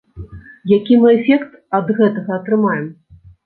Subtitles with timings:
[0.77, 2.93] Які мы эфект ад гэтага атрымаем?